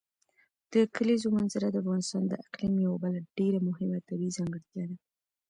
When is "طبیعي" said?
4.09-4.35